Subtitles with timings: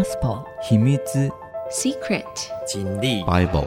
[0.00, 0.96] Gospel 秘密
[1.70, 2.24] Secret
[2.66, 3.66] 经历 Bible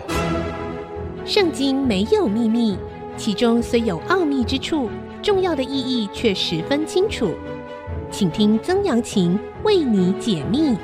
[1.28, 2.76] 圣经没有秘密，
[3.16, 4.90] 其中虽有奥秘之处，
[5.22, 7.36] 重要的意义却十分清楚。
[8.10, 10.76] 请听曾阳晴为你解密。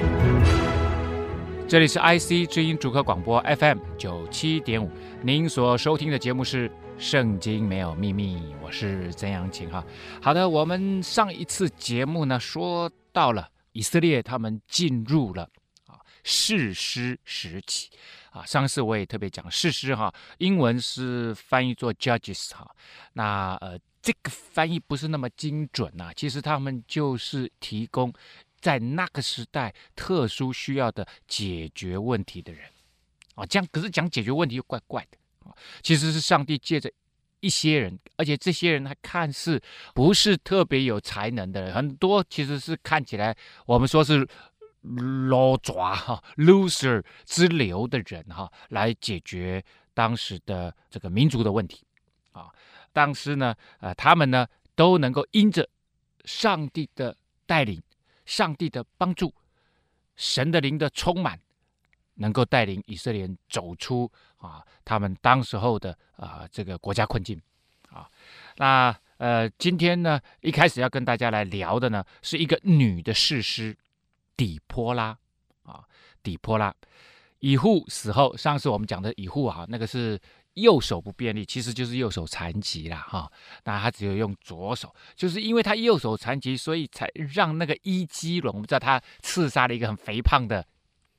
[1.68, 4.88] 这里是 IC 知音主客广播 FM 九七点五，
[5.24, 6.70] 您所收听的节目是
[7.00, 9.84] 《圣经没有秘密》，我是曾阳晴哈。
[10.22, 15.44] 好的，我们上一次节目呢，说到了以色列他们进入了
[15.88, 17.90] 啊士师时期
[18.32, 18.46] 啊。
[18.46, 22.70] 上次我也特别讲士师哈，英文是翻译作 Judges 哈。
[23.14, 28.14] 那呃这个翻译不是那么精准呐、啊，其实他们就是提供。
[28.62, 32.70] 在那个时代，特殊需要的解决问题的人，
[33.36, 35.56] 啊，这样可是讲解决问题又怪怪的啊。
[35.82, 36.92] 其实是上帝借着
[37.40, 39.62] 一些人，而且这些人还看似
[39.94, 44.28] 不是特别有才能的人，很多其实是看起来我们说是
[45.30, 49.64] 老爪哈、loser 之流的人哈，来解决
[49.94, 51.84] 当时的这个民族的问题
[52.32, 52.50] 啊。
[52.94, 55.70] 当时呢，呃，他们呢都能够因着
[56.26, 57.82] 上帝的带领。
[58.26, 59.34] 上帝的帮助，
[60.16, 61.40] 神的灵的充满，
[62.20, 67.42] 能够带领以色列人走出啊，他们当时候的啊这个国家困境
[67.90, 68.08] 啊。
[68.58, 73.76] 那呃，今天呢，一开始要跟大家来聊的呢，是一个女的士师
[74.38, 75.18] 底波拉
[75.64, 75.84] 啊，
[76.24, 76.74] 底波拉。
[77.40, 80.20] 以户死后，上次我们讲的以户啊，那个是。
[80.56, 83.32] 右手不便利，其实就是右手残疾啦，哈。
[83.64, 90.66] 那他只有用左手，就是因为他右手残疾，所以才让那个伊基伦，我们知道他刺杀了一个很肥胖的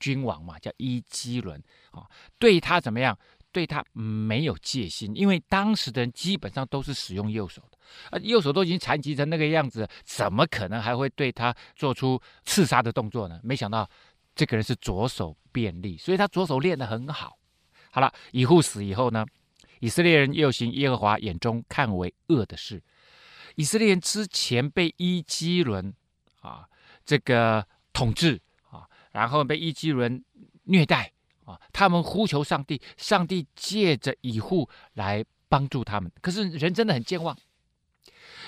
[0.01, 1.63] 君王嘛，叫伊基伦
[1.93, 2.05] 啊。
[2.39, 3.17] 对他怎么样？
[3.53, 7.79] 对他没有戒心，因为当时的人基本上都是使用右手的，
[8.11, 13.41] 啊，右手都已经残疾成那个样子，怎么可能还会对他做出刺杀的动作呢？
[13.43, 13.91] 没想到
[14.37, 17.37] 这个人是左手便利，所以他左手练得很好。
[17.91, 19.27] 好了，以护死以后呢，
[19.81, 22.81] 以色列人又行耶和华眼中看为恶的事。
[23.57, 25.93] 以色列人之前被伊基伦
[26.41, 26.65] 啊
[27.05, 28.41] 这个统治，
[29.13, 30.25] 然后被伊基人
[30.65, 31.13] 虐待
[31.45, 36.11] 啊，他们呼求上帝，上帝借着以护来帮助他们。
[36.21, 37.37] 可是人真的很健忘，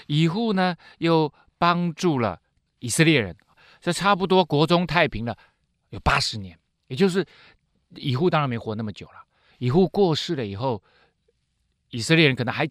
[0.07, 2.41] 以护呢又帮助了
[2.79, 3.37] 以色列人，
[3.81, 5.37] 这差不多国中太平了
[5.91, 6.57] 有八十年，
[6.87, 7.27] 也就是
[7.97, 9.15] 以护当然没活那么久了。
[9.59, 10.83] 以护过世了以后，
[11.91, 12.69] 以色列人可能还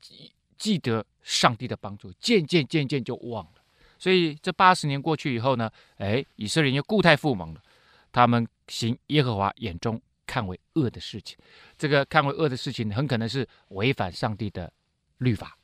[0.57, 3.51] 记得上帝的帮助，渐渐渐渐就忘了。
[3.97, 7.61] 所以这八十年过去以后呢，哎，以色列人又故态复萌了。
[8.11, 11.37] 他们行耶和华眼中看为恶的事情，
[11.77, 14.71] 这个看为恶的事情，很可能是违反上帝的
[15.17, 15.57] 律法，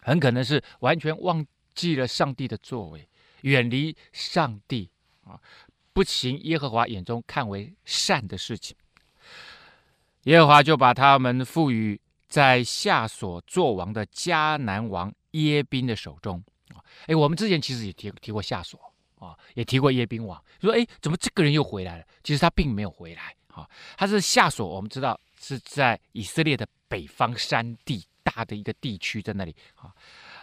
[0.00, 3.08] 很可能是完全忘记了上帝的作为，
[3.42, 4.90] 远离上帝
[5.24, 5.40] 啊，
[5.92, 8.76] 不行耶和华眼中看为善的事情。
[10.24, 16.42] 耶和华就把他们赋予在夏所作王的迦南王耶宾的手中
[16.74, 16.82] 啊！
[17.06, 18.87] 哎，我们之前其实也提提过夏所
[19.18, 22.04] 啊，也提过耶宾王，说哎，怎么这个人又回来了？
[22.22, 29.94] 其实他并没有回来啊，他是夏所，我们知道是在以色列的北方山地大的一个地区在那里啊。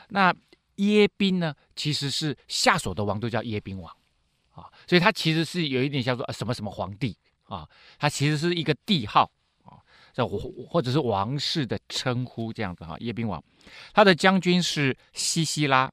[0.09, 0.33] 那
[0.75, 3.95] 耶宾呢，其实是夏所的王都叫耶宾王
[4.51, 9.31] 啊，所以他其实是有一点像说什么什么皇帝啊，他其实是一个帝号。
[10.13, 13.43] 这或或者是王室的称呼这样子哈，耶宾王，
[13.93, 15.91] 他的将军是西西拉，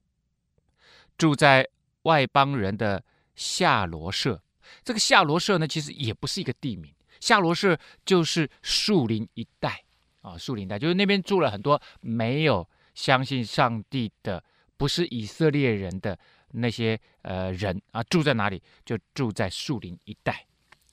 [1.19, 1.69] 住在
[2.03, 3.03] 外邦人的
[3.35, 4.43] 夏罗舍。
[4.85, 9.85] 这个夏罗舍呢，其实也不是一个地名，夏罗舍就是树林一带
[10.23, 14.43] 啊，树林带就是那边住了很多没有相信上帝的，
[14.77, 16.19] 不是以色列人的
[16.53, 18.63] 那些呃人啊，住在哪里？
[18.85, 20.47] 就住在树林一带。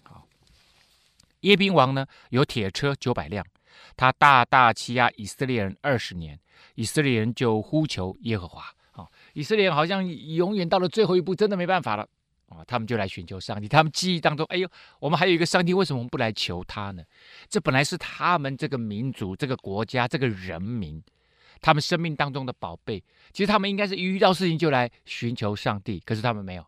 [0.04, 0.28] 好
[1.42, 3.46] 耶宾王呢，有铁车九百辆，
[3.96, 6.38] 他大大欺压以色列人二十年，
[6.76, 8.74] 以色列人就呼求耶和华。
[9.40, 12.06] 以色列好像永远到了最后一步，真的没办法了
[12.50, 13.70] 啊，他们就来寻求上帝。
[13.70, 14.68] 他们记忆当中，哎呦，
[15.00, 17.02] 我们还有一个上帝，为什么我们不来求他呢？
[17.48, 21.02] 这本来是他们这个民族、这个国家、这个人民，
[21.62, 23.02] 他们生命当中的宝贝。
[23.32, 26.66] 其实他们应该是一遇到事情就来寻求上帝，可是他们没有，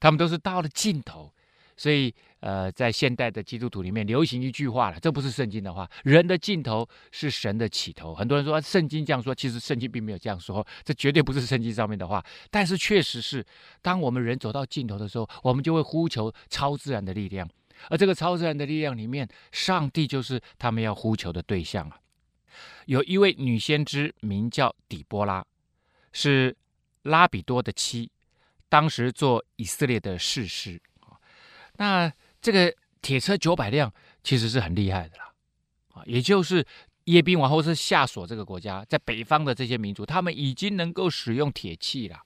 [0.00, 1.32] 他们都是到了尽头。
[1.76, 8.14] 所以，呃，在现代的基督徒里面流行一句话了，这不是圣经的话，人的尽头是神的起头。
[8.14, 12.24] 很多人说圣经这样说，其实圣经并没有这样说，这绝对不是圣经上面的话。
[12.50, 13.44] 但是确实是，
[13.82, 17.46] 当我们人走到尽头的时候，我们就会呼求超自然的力量，
[17.90, 21.98] 而这个超自然的力量里面，上帝就是他们要呼求的对象啊。
[22.86, 25.44] 有一位女先知名叫底波拉，
[26.12, 26.56] 是
[27.02, 28.10] 拉比多的妻，
[28.68, 30.80] 当时做以色列的士师。
[31.76, 33.92] 那这个铁车九百辆
[34.22, 35.32] 其实是很厉害的啦，
[35.94, 36.66] 啊，也就是
[37.04, 42.16] 耶宾王或是夏琐这个国家在北方的这些民族，他们已经能够使用铁器了，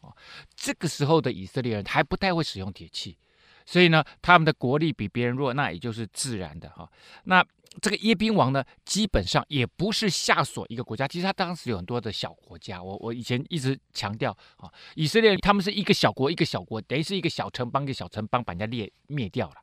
[0.00, 0.14] 啊，
[0.54, 3.18] 这个时候的以色列人还不太会使用铁器，
[3.66, 6.90] 所以呢，他们的国力比别人弱，那也就是自然的哈。
[7.24, 7.44] 那
[7.80, 12.82] 这个耶宾王呢，基本上也不是夏琐一个国家，其实他当时有很多的小国家。
[12.82, 19.54] 我我以前一直强调啊，以色列他们是一个小国一个小国，等于是一个小城邦一个小城邦把人家灭灭掉了。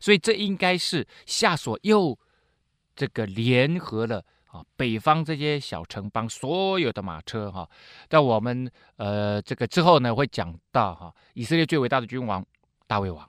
[0.00, 2.18] 所以这应该是夏所又
[2.96, 7.68] 这个联合了啊北方这些小城邦所有的马车哈。
[8.08, 12.44] 但我们呃这个之后呢会讲到哈，以色列最伟大的君王
[12.86, 13.28] 大卫王。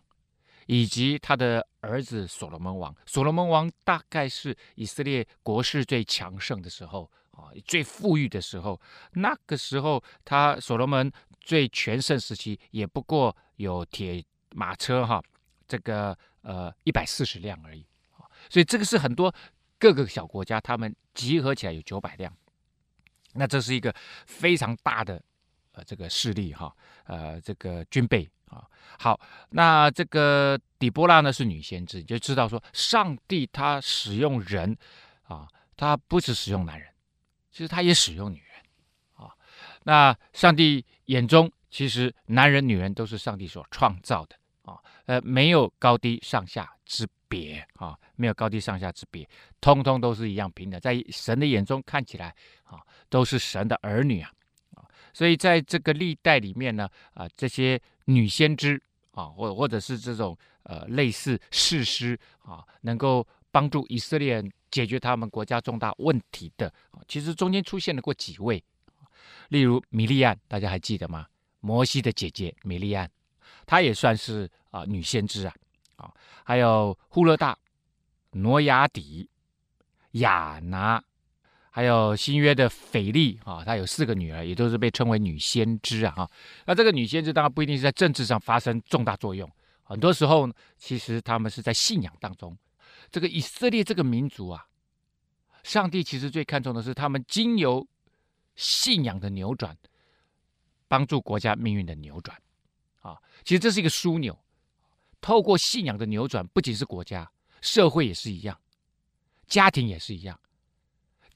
[0.66, 8.80] 以及他的儿子所罗门王，所罗门王大概是以色列国势最强盛的时候啊，最富裕的时候。
[9.12, 11.12] 那个时候，他所罗门
[11.42, 14.24] 最全盛时期也不过有铁
[14.56, 15.22] 马车哈，
[15.68, 17.86] 这个呃一百四十辆而已。
[18.50, 19.36] 所以这个是很多
[19.78, 22.34] 各个小国家他们集合起来有九百辆，
[23.34, 23.94] 那这是一个
[24.28, 25.22] 非常大的
[25.74, 26.74] 呃这个势力哈，
[27.04, 28.30] 呃这个军备。
[28.54, 28.64] 啊，
[29.00, 29.20] 好，
[29.50, 34.78] 那这个底波拉呢是女先知，就知道说上帝他使用人
[35.24, 36.88] 啊，他不只使用男人，
[37.52, 38.56] 其实他也使用女人
[39.16, 39.34] 啊。
[39.84, 49.28] 那上帝眼中其实男人女人都是上帝所创造的啊，呃，没有高低上下之别啊，没有高低上下之别，
[49.60, 52.80] 通通都是一样平等，在神的眼中看起来啊，
[53.10, 54.32] 都是神的儿女啊。
[55.14, 58.82] 所以在这个历代里面呢，啊，这些女先知
[59.12, 66.74] 啊，或或者是这种呃类似士师啊，能够帮助以色列解决他们国家重大问题的，
[67.08, 68.64] 其实中间出现了过几位，
[69.50, 71.28] 例如米利暗，大家还记得吗？
[71.60, 73.10] 摩西的姐姐米利暗，
[73.68, 75.54] 她也算是啊女先知啊，
[75.98, 76.12] 啊，
[76.44, 77.56] 还有呼勒大、
[78.32, 79.30] 挪亚底、
[80.14, 81.04] 亚拿。
[81.76, 86.12] 还有新约的腓力啊，她有四个女儿，也都是被称为女先知啊。
[86.12, 86.32] 哈，
[86.68, 90.48] 那这个女先知当然不一定是在政治上发生重大作用，很多时候，
[90.78, 92.56] 其实他们是在信仰当中。
[93.10, 94.68] 这个以色列这个民族啊，
[95.64, 97.88] 上帝其实最看重的是他们经由
[98.56, 99.76] 信仰的扭转，
[100.88, 102.40] 帮助国家命运的扭转
[103.02, 103.18] 啊。
[103.44, 104.38] 其实这是一个枢纽，
[105.20, 107.28] 透过信仰的扭转，不仅是国家，
[107.62, 108.56] 社会也是一样，
[109.48, 110.40] 家庭也是一样。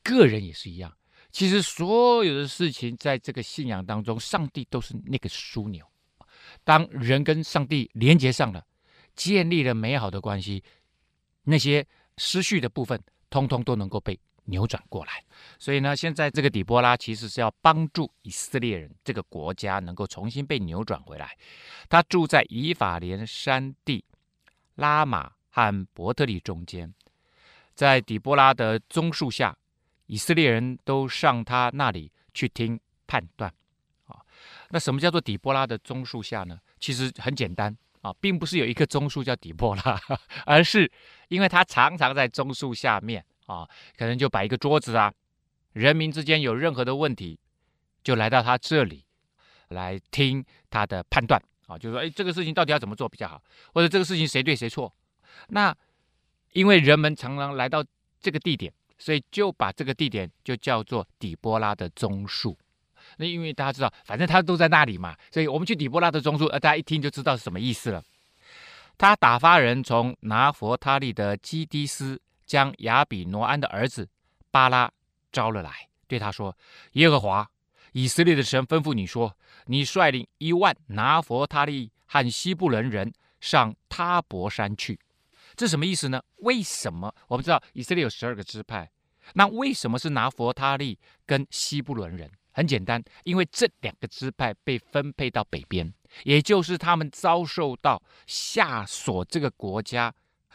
[0.08, 0.96] 个人也是一样，
[1.32, 5.86] 其实所有的事情在这个信仰当中，上帝都是那个枢纽。
[6.64, 8.66] 当人跟上帝连接上了，
[9.16, 10.64] 建立了美好的关系，
[11.44, 11.86] 那些
[12.18, 12.98] 失序的部分，
[13.30, 15.22] 通通都能够被扭转过来。
[15.60, 21.38] 所以呢，现在这个底波拉其实是要帮助以色列人这个国家能够重新被扭转回来。
[21.90, 24.04] 他住在以法莲山地
[24.76, 26.94] 拉玛和伯特利中间，
[27.76, 29.56] 在底波拉的棕树下。
[30.08, 33.54] 以色列人都上他那里去听判断，
[34.06, 34.20] 啊，
[34.70, 36.60] 那什么叫做底波拉的棕树下呢？
[36.80, 40.00] 其实很简单啊，并不是有一棵棕树叫底波拉，
[40.46, 40.90] 而是
[41.28, 43.68] 因为他常常在棕树下面啊，
[43.98, 45.14] 可能就摆一个桌子啊，
[45.74, 47.40] 人民之间有任何的问题，
[48.04, 49.04] 就来到他这里
[49.70, 53.44] 来听他的判断啊，就是说，哎，这个事情到底要怎么做比较好，
[53.74, 54.94] 或者这个事情谁对谁错？
[55.50, 55.76] 那
[56.54, 57.84] 因为人们常常来到
[58.22, 58.72] 这个地点。
[58.98, 62.58] 所以就把这个地点就叫做底波拉的棕树。
[63.18, 68.04] 那因为大家知道，反正他都在那里嘛，所以我们去底波拉的棕树，呃，大家一听就知道是什么意思了。
[68.98, 74.10] 他打发人从拿弗他利的基低斯，将亚比挪安的儿子
[74.52, 74.92] 巴拉
[75.32, 76.58] 招了来，对他说
[76.94, 77.50] ：“耶和华
[77.94, 79.38] 以色列的神吩咐你说，
[79.68, 85.00] 你率领一万拿弗他利和西布伦人上他伯山去。”
[85.58, 86.22] 这什么意思呢？
[86.38, 88.90] 为什么我们知道以色列有十二个支派？
[89.34, 92.32] 那为什么是拿弗他利跟西布伦人？
[92.52, 95.92] 很简单，因为这两个支派被分配到北边，
[96.24, 100.14] 也就是他们遭受到夏所这个国家，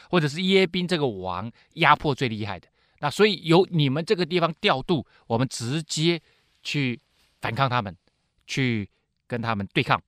[0.09, 2.69] 或者是耶宾这个王压迫最厉害的。
[3.01, 6.21] 那所以由你们这个地方调度，我们直接
[6.63, 7.01] 去
[7.41, 7.97] 反抗他们，
[8.47, 8.89] 去
[9.27, 10.01] 跟他们对抗。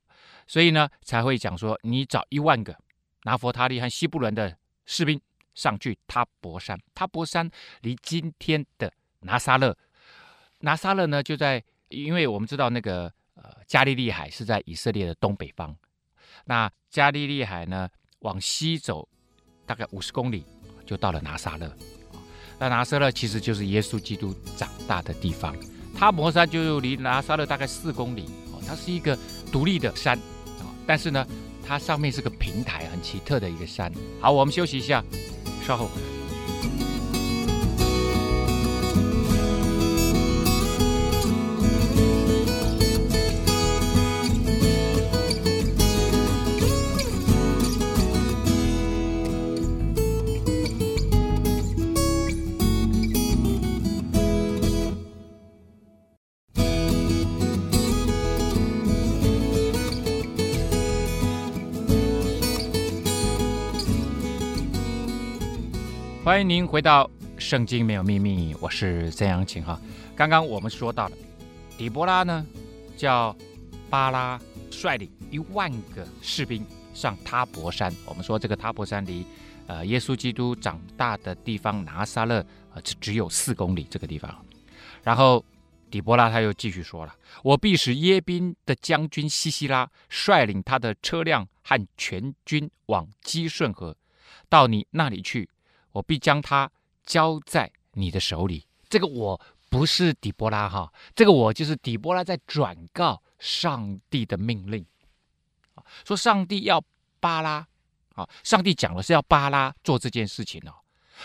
[0.46, 2.76] 所以呢，才会讲说，你找一万个
[3.24, 4.56] 拿弗他利和西布伦的。
[4.86, 5.20] 士兵
[5.54, 7.50] 上去他博山，他博山
[7.82, 9.76] 离今天的拿撒勒，
[10.60, 15.74] 拿撒勒呢就在，因为我们知道那个呃加利利海是在以色列的东北方，
[16.44, 17.88] 那加利利海呢
[18.20, 19.08] 往西走
[19.64, 20.44] 大概五十公里
[20.84, 21.72] 就到了拿撒勒，
[22.58, 25.56] 那拿撒勒其实就是耶稣基督长大的地方，
[25.96, 29.16] 他博山就离拿撒勒大概四公里哦，它是一个
[29.52, 30.18] 独立的山
[30.58, 31.26] 啊，但是呢
[31.66, 33.92] 它上面是个平台，很奇特的一个山。
[34.20, 35.02] 好，我们休息一下，
[35.66, 35.88] 稍后。
[66.34, 69.80] 欢迎您回到《圣经没有秘密》，我是曾阳晴哈。
[70.16, 71.16] 刚刚我们说到了，
[71.78, 72.44] 底波拉呢
[72.96, 73.36] 叫
[73.88, 74.36] 巴拉
[74.68, 77.94] 率领一万个士兵上塔博山。
[78.04, 79.24] 我们说这个塔博山离
[79.68, 84.44] 呃耶稣基督长大的地方拿撒勒呃只只有四公里这个地方。
[85.04, 85.44] 然后
[85.88, 87.14] 底波拉他又继续说了
[87.44, 93.96] ：“我必使耶宾的将军西西拉率领他的车辆和全军往基顺河
[94.48, 95.48] 到你那里去。”
[95.94, 96.68] 我必将他
[97.06, 98.66] 交在你的手里。
[98.88, 104.84] 这个我不是底波拉哈，这个我就是底波拉在转告上帝的命令，
[106.04, 106.82] 说上帝要
[107.20, 107.66] 巴拉，
[108.14, 110.74] 啊，上帝讲的是要巴拉做这件事情哦，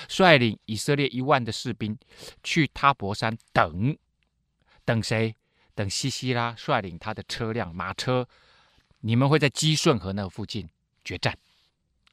[0.07, 1.97] 率领以色列一万的士兵
[2.43, 3.97] 去他泊山等，
[4.85, 5.35] 等谁？
[5.73, 8.27] 等西西拉率领他的车辆马车，
[8.99, 10.69] 你们会在基顺河那附近
[11.03, 11.35] 决战。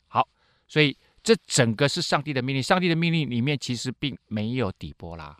[0.09, 0.27] 好，
[0.67, 0.97] 所以。
[1.26, 5.37] 这整个是上帝的命令，上帝的命令里面其实并没有底波拉，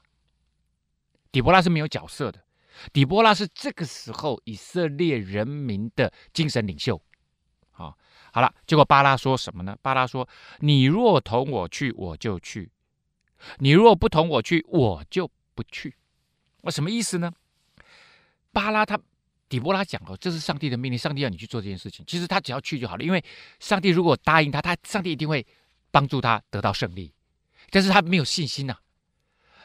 [1.31, 2.43] 底波拉是没有角色的，
[2.93, 7.01] 底波拉是这个时候以色列人民的精神领袖。
[7.71, 7.97] 好，
[8.33, 9.79] 好了，结果巴拉说什么呢？
[9.81, 10.29] 巴拉说
[10.59, 12.69] ：“你若同我去，我就去；
[13.59, 15.95] 你若不同我去，我就不去。”
[16.63, 17.33] 我什么意思呢？
[18.51, 18.99] 巴拉他
[19.49, 22.05] 底波拉讲了，这是上帝的命令，上帝要你去做这件事情。
[22.09, 23.25] 其实他只要去就好了，因为
[23.61, 25.47] 上帝如果答应他，他上帝一定会。
[25.97, 27.11] 帮助他得到胜利，
[27.71, 28.81] 但是他没有信心呐、啊，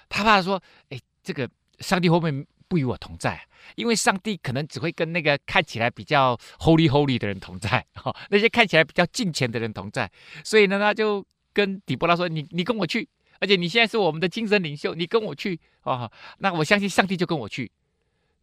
[0.07, 3.45] 他怕说：“哎，这个上帝会不会不与我同在？
[3.75, 10.09] 因为上帝可能只会跟那个看起来比较 holy holy 的人同在，哈， 那些看起来比较敬虔的人同在。
[10.41, 11.21] 所以呢，他就
[11.51, 13.09] 跟底波拉说：‘你你跟我去，
[13.41, 16.09] 而且你现在是我们的精神领袖，你跟我去啊。’
[16.39, 17.69] 那我相信上帝就跟我去。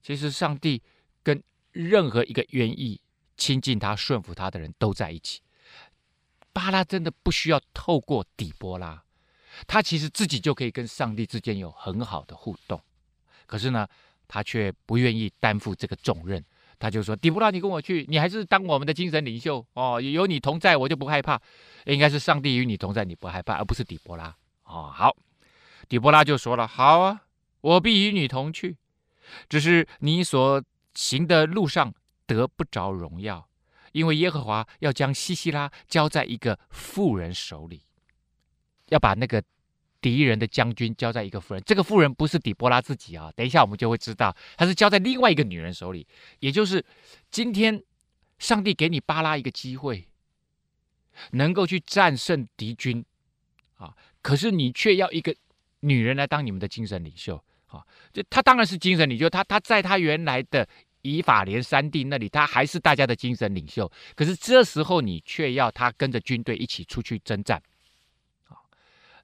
[0.02, 0.83] 其实上帝
[1.23, 1.42] 跟
[1.73, 3.00] 任何一个愿意
[3.38, 5.40] 亲近他、顺服他的人都在一起。”
[6.59, 9.00] 巴拉真的不需要透过底波拉，
[9.69, 12.83] 他其实自己就可以跟上帝之间有很好的互动。
[13.47, 13.87] 可是呢，
[14.27, 16.45] 他却不愿意担负这个重任。
[16.81, 20.00] 他就说：“底波拉，你跟我去，你还是当我们的精神领袖哦。
[20.00, 21.41] 有你同在，我就不害怕。
[21.87, 24.35] 应该是上帝与你同在，你不害怕，而不是底波拉
[24.65, 25.17] 哦。”好，
[25.88, 27.23] 底波拉就说了：“好啊，
[27.61, 28.77] 我必与你同去，
[29.49, 30.61] 只是你所
[30.95, 31.95] 行的路上
[32.27, 33.48] 得不着荣耀。”
[33.99, 37.83] 因为耶和华要将西西拉交在一个妇人手里，
[38.90, 39.43] 要把那个
[40.00, 41.61] 敌人的将军交在一个妇人。
[41.67, 46.07] 这个妇人不是底波拉自己啊，等一下我们就会知道，他是交在另外一个女人手里。
[46.38, 46.85] 也就是
[47.28, 47.83] 今天，
[48.38, 50.07] 上帝给你巴拉一个机会，
[51.33, 53.05] 能够去战胜敌军
[53.78, 55.35] 啊，可是你却要一个
[55.81, 57.35] 女人来当你们的精神领袖
[57.67, 57.85] 啊。
[58.12, 60.69] 就他当然是精神领袖，他他在他原来的。
[61.02, 63.90] 以法莲山地那里，他还是大家的精神领袖。
[64.14, 67.62] 可是这时候，你却要他跟着军队一起出去征战，
[68.49, 68.57] 啊，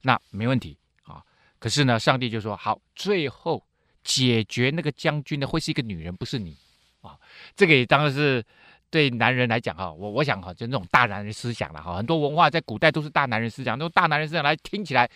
[0.01, 1.21] 那没问题啊。
[1.59, 3.63] 可是呢，上帝就说：好，最后
[4.03, 6.55] 解决那个将军的会是一个女人，不是你
[7.01, 7.17] 啊。
[7.55, 8.43] 这个也当然是
[8.89, 11.97] 对男人来讲哈，我我想哈，就那种大男人思想了哈。
[11.97, 15.09] 很多文化在古代都是大男人思想，那种大男人思想来听起来。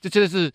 [0.00, 0.48] 这真的是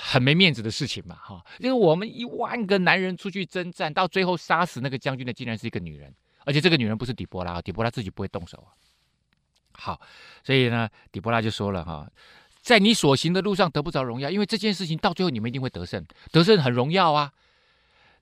[0.00, 1.44] 很没面子的事情嘛，哈！
[1.58, 6.14] 因为我们一万个男人出去征战，到最后杀死那个将军的竟然是一个女人，
[6.44, 8.70] 而且这个女人不是底波拉，底波拉自己不会动手啊。
[9.72, 10.00] 好，
[10.44, 12.08] 所以呢，底波拉就说了哈，
[12.62, 17.32] 在你所行的路上得不着荣耀，因为这件事情到最后你们一定会得胜，得胜很荣耀啊。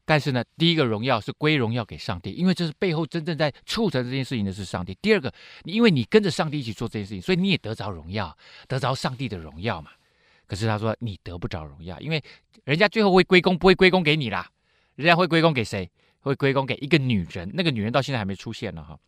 [0.06, 4.96] 但是呢，第一个荣耀是归荣耀给上帝，因为这是背后真正在促成这件事情的是上帝。
[5.02, 5.30] 第二个，
[5.64, 8.34] 因为你跟着上帝一起做这件事情，所以你也得着荣耀，
[8.66, 9.90] 得着上帝的荣耀嘛。
[10.46, 12.22] 可是他说你得不着荣耀，因为
[12.64, 14.48] 人家最后会归功，不会归功给你啦，
[14.94, 15.90] 人家会归功给谁？
[16.20, 18.98] 会归功给一个女人，那个女人到现在还没出现呢哈。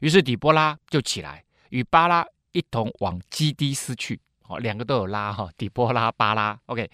[0.00, 4.20] 于是底波拉就起来，与巴拉一同往基低斯去。
[4.42, 6.60] 哦，两个都有拉哈，底波拉、巴拉。
[6.66, 6.90] OK，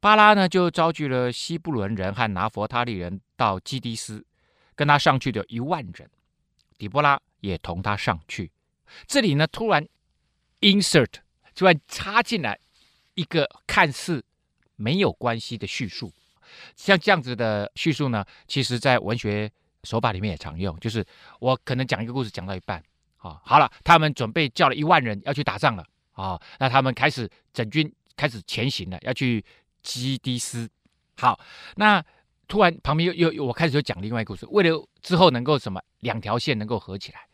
[0.00, 4.24] 巴拉呢就召集了西布伦人和拿弗他利人到基低斯，
[4.76, 6.08] 跟他上去的有一万人，
[6.76, 8.52] 底波拉也同他上去。
[9.08, 9.84] 这里呢突然
[10.60, 11.14] insert
[11.56, 12.58] 突然插进来。
[13.18, 14.24] 一个看似
[14.76, 16.12] 没有关系的叙述，
[16.76, 19.50] 像这样子的叙述呢，其实在文学
[19.82, 20.78] 手法里面也常用。
[20.78, 21.04] 就是
[21.40, 22.80] 我可能讲一个故事讲到一半
[23.16, 29.44] 啊，好了，他们准备叫了一万人要去打仗了啊，那他们开始整军开始前行了，要去
[29.82, 30.70] 基迪斯。
[31.16, 31.40] 好，
[31.74, 32.00] 那
[32.46, 37.26] 突然旁边又又我开始就讲另外一个故事，为了之后能够什么两条线能够合起来，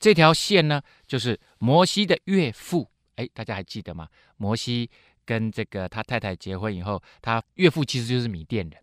[0.00, 4.08] 这条线呢就是摩西的岳父，哎，大家还记得吗？
[4.36, 4.90] 摩西
[5.28, 8.80] 跟这个他太太结婚以后，他岳父其实就是米甸人。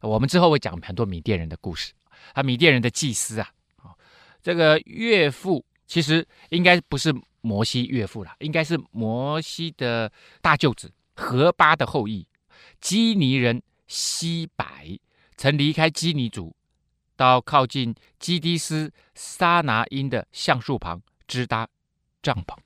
[0.00, 1.92] 我们之后会讲很多米甸人的故事，
[2.34, 3.48] 他米甸人的祭司啊，
[4.42, 10.10] 这个岳父其实应该不是摩西岳父啦，应该是摩西的
[10.42, 12.26] 大舅子何巴的后裔，
[12.80, 13.62] 基尼人。
[13.92, 14.64] 西柏
[15.36, 16.54] 曾离开基尼族，
[17.16, 21.68] 到靠近基迪斯沙拿因的橡树旁支搭
[22.22, 22.56] 帐篷，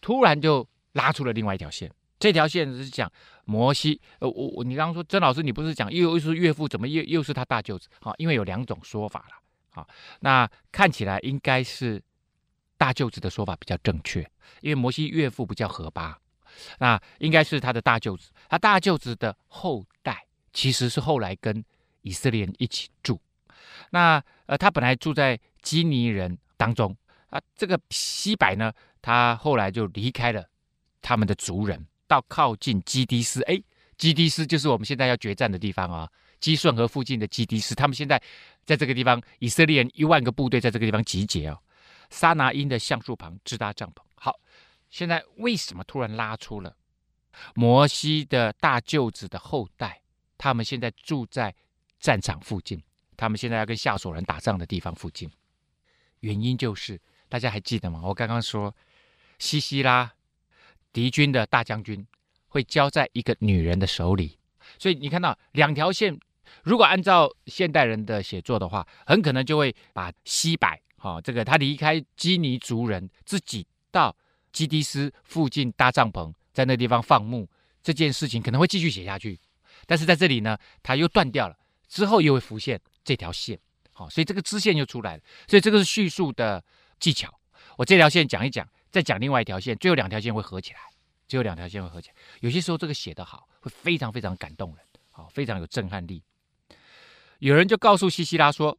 [0.00, 1.92] 突然就拉出了另外一条线。
[2.20, 3.10] 这条线是讲
[3.44, 7.88] 摩西，呃，我我你刚刚说曾老师，你不是讲又又是岳父，怎么又又是他大舅子？
[8.00, 9.80] 啊，因为有两种说法了。
[9.80, 9.86] 啊，
[10.20, 12.00] 那看起来应该是
[12.76, 14.20] 大舅子的说法比较正确，
[14.60, 16.18] 因为摩西岳父不叫何巴，
[16.78, 20.26] 那应该是他的大舅子，他大舅子的后代。
[20.52, 21.64] 其实是后来跟
[22.02, 23.20] 以色列人一起住，
[23.90, 26.96] 那呃，他本来住在基尼人当中
[27.28, 27.40] 啊。
[27.54, 30.44] 这个西百呢，他后来就离开了
[31.00, 33.40] 他们的族人，到靠近基迪斯。
[33.44, 33.62] 哎，
[33.96, 37.72] 基迪斯就是我们现在要决战的地方啊，基顺河附近的基迪斯。
[37.72, 38.20] 他们现在
[38.66, 41.56] 在这个地方，以色列人一万个部队在这个地方集结哦。
[42.10, 44.02] 撒拿因的橡树旁支搭帐篷。
[44.16, 44.40] 好，
[44.90, 46.74] 现在为什么突然拉出了
[47.54, 50.02] 摩西的大舅子的后代？
[50.36, 51.54] 他们现在住在
[52.00, 52.82] 战场附近，
[53.16, 55.30] 他们现在要跟夏琐人打仗的地方附近。
[56.20, 58.00] 原因就是大家还记得吗？
[58.02, 58.74] 我刚刚说，
[59.38, 60.12] 西西拉
[60.92, 62.06] 敌军的大将军
[62.48, 64.38] 会交在一个女人的手里，
[64.78, 66.18] 所以你看到两条线，
[66.64, 74.14] 如果按照现代人的写作的话，很可能就会把西柏哈、哦、这个他离开基尼族人，自己到
[74.52, 77.48] 基迪斯附近搭帐篷，在那地方放牧
[77.82, 79.38] 这件事情，可能会继续写下去。
[79.86, 81.56] 但是在这里呢，它又断掉了，
[81.88, 83.58] 之后又会浮现这条线，
[83.92, 86.62] 好，所以这个支线又出来了，所以这个是叙述的
[86.98, 87.32] 技巧。
[87.76, 90.80] 我这条线讲一讲，再讲另外一条线，最后两条线会合起来，
[91.28, 92.14] 最后两条线会合起来。
[92.40, 96.22] 有些时候这个写得好，会非常非常感动人，好，非常有震撼力。
[97.38, 98.76] 有人就告诉西西拉说，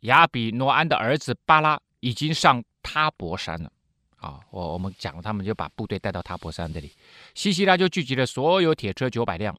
[0.00, 3.72] 亚比挪安的儿子巴拉已经上他博山了，
[4.16, 6.92] 啊，我我们讲了，他们就把部队带到他博山这里，
[7.34, 9.56] 西西拉就聚集了所有铁车九百辆。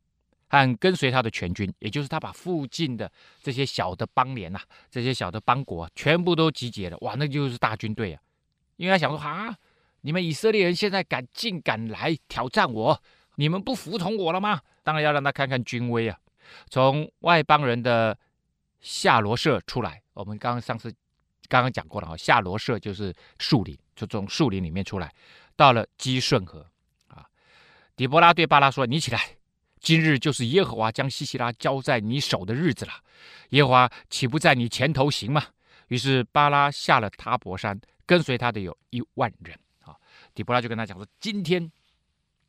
[0.50, 3.12] 和跟随他的全军，也就是他把附近的
[3.43, 8.21] 这些小的邦联呐、啊，这些小的邦国、全部都集结了，哇，那就是大军队啊！
[8.78, 9.54] 因为他想说啊，
[10.08, 13.04] 你们以色列人现在敢进敢来挑战我，
[13.36, 14.62] 你们不服从我了吗？
[14.82, 16.17] 当然要让他看看军威啊！
[16.70, 18.17] 从外邦人的
[18.80, 20.89] 夏罗舍出来，我们刚刚上次
[21.50, 25.13] 刚刚讲过了啊，夏罗舍就是树林，就从树林里面出来，
[25.58, 26.65] 到了基顺河
[27.10, 27.28] 啊。
[27.98, 29.20] 底波拉对巴拉说：“你起来。”
[29.82, 32.93] 今日就是耶和华将西西拉交在你手的日子了，
[33.50, 35.48] 耶和华岂不在你前头行吗？
[35.89, 39.60] 于是巴拉下了他泊山，跟随他的有一万人。
[40.38, 41.71] 底波拉就跟他讲说：“今天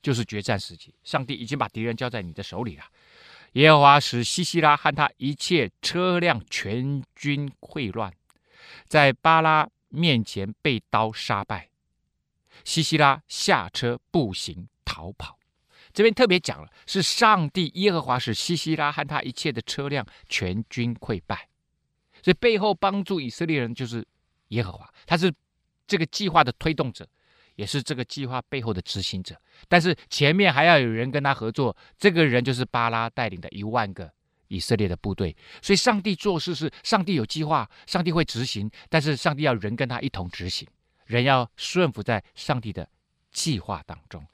[0.03, 2.85] 就是决战时期，上帝已经把敌人交在你的手里了。
[3.53, 8.13] 耶和华使西西拉和他一切车辆全军溃乱，
[8.87, 11.71] 在巴拉面前被刀杀败。
[12.63, 15.39] 西西拉下车步行逃跑。”
[15.95, 21.49] 这边特别讲了，是上帝耶和华使西西拉和他一切的车辆全军溃败，
[22.23, 24.07] 所以背后帮助以色列人就是
[24.49, 25.33] 耶和华，他是
[25.89, 27.09] 这个计划的推动者，
[27.59, 29.35] 也是这个计划背后的执行者。
[29.67, 34.09] 但是前面还要有人跟他合作，这个人就是巴拉带领的一万个
[34.47, 35.37] 以色列的部队。
[35.61, 40.69] 所以上帝做事是上帝有计划，上帝会执行，但是上帝要人跟他一同执行，
[41.07, 42.89] 人要顺服在上帝的
[43.33, 44.25] 计划当中，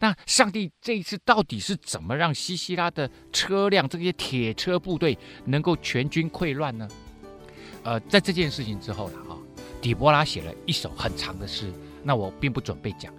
[0.00, 6.86] 那上帝这一次到底是怎么让西西拉的车辆这些铁车部队能够全军溃乱呢？
[7.82, 9.36] 呃，在这件事情之后了啊，
[9.82, 11.70] 底波拉写了一首很长的诗，
[12.04, 13.12] 那我并不准备讲，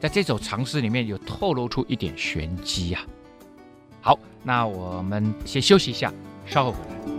[0.00, 3.04] 在这首长诗里面有透露出一点玄机啊。
[4.00, 6.12] 好，那我们先休息一下，
[6.46, 7.17] 稍后回来。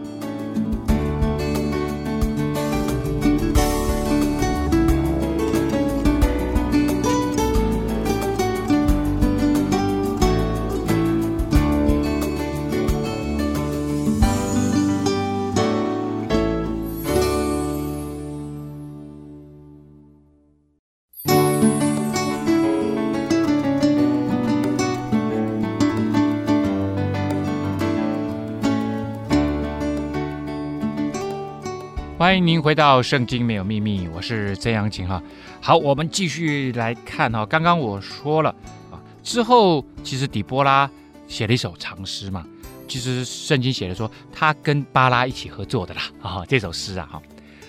[32.30, 35.20] 欢迎您回到《圣经没有秘密》，我是曾阳晴哈。
[35.60, 37.44] 好，我们继续来看哈。
[37.44, 38.52] 刚刚我说了
[38.92, 40.88] 啊，之后其实底波拉
[41.28, 42.46] 写了一首长诗嘛。
[42.88, 47.22] 其实圣经写的说他跟巴拉一起合作的啦啊，这首诗啊哈。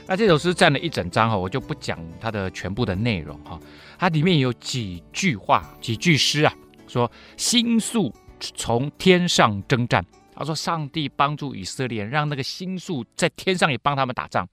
[0.06, 3.58] 那这首诗占了一整章哈，我就不讲它的全部的内容哈。
[3.98, 6.52] 它里面有几句话、几句诗啊，
[6.86, 10.04] 说星宿从天上征战。
[10.40, 14.48] 他说：“上帝帮助以色列，让那个星宿在天上也帮他们打仗，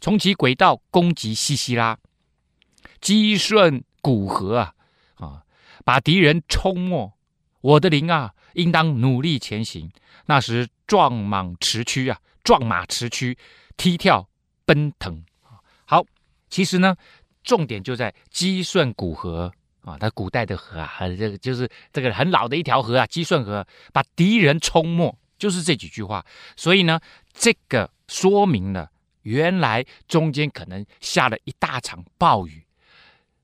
[0.00, 1.98] 从其轨道攻击西西拉，
[3.02, 4.74] 击顺古河啊
[5.16, 5.42] 啊，
[5.84, 7.12] 把敌人冲没。
[7.60, 9.92] 我的灵啊，应当努力前行。
[10.24, 13.36] 那时壮莽驰驱啊，壮马驰驱，
[13.76, 14.26] 踢跳
[14.64, 15.22] 奔腾。
[15.84, 16.02] 好，
[16.48, 16.96] 其实呢，
[17.42, 26.24] 重点就在击顺古河。”啊，它古代的河啊，这个就是这个很老的一条河啊，基顺河，把敌人冲没，就是这几句话。
[26.56, 27.00] 所以呢，
[27.32, 28.90] 这个说明了
[29.22, 32.64] 原来中间可能下了一大场暴雨，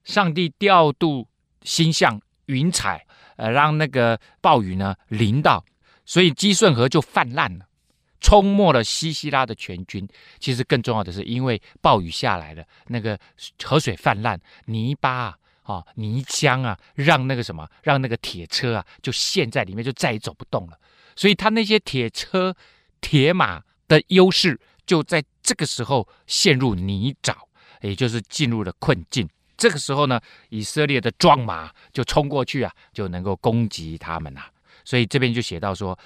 [0.05, 1.27] 上帝调度
[1.63, 5.65] 星象云彩，呃，让那个暴雨呢淋到，
[6.05, 7.67] 所以基顺河就泛滥了，
[8.21, 10.07] 冲没了西西拉的全军。
[10.39, 13.19] 其实更重要的是，因为暴雨下来了，那个
[13.65, 15.39] 河水泛滥，泥巴啊。
[15.67, 20.79] 啊，泥浆啊，让那个什么，让那个铁车啊，就陷在里面，就再也走不动了。
[21.17, 22.55] 所以他那些铁车、
[23.01, 27.35] 铁马的优势，就在这个时候陷入泥沼，
[27.81, 29.29] 也就是进入了困境。
[29.57, 34.49] 这个时候呢，以色列的壮马就冲过去啊，就能够攻击他们啊。
[34.85, 35.99] 所以这边就写到说，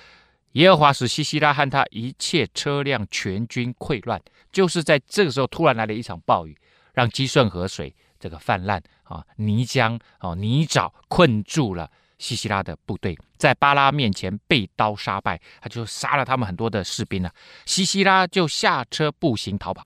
[0.53, 4.19] 耶和华使西西拉和他一切车辆全军溃乱，
[4.51, 6.57] 就是在这个时候突然来了一场暴雨，
[6.95, 7.95] 让基顺河水。
[8.21, 17.35] 这个泛滥啊，泥浆啊，泥沼困住了西西拉的部队，在巴拉面前被刀杀败，他就杀了他们很多的士兵了。
[17.67, 19.85] 西西拉就下车步行逃跑，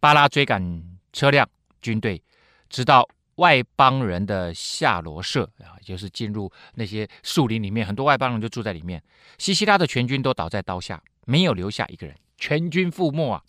[0.00, 0.82] 巴拉追赶
[1.12, 1.46] 车辆
[1.82, 2.22] 军队，
[2.70, 9.02] 直到外邦人的夏罗舍啊，就是进入那些树林里面，很多外邦人就住在里面。
[9.36, 13.42] 西西拉的全军都倒在刀下，没有留下一个人，全军覆没啊，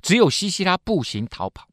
[0.00, 1.68] 只有西西拉步行逃跑。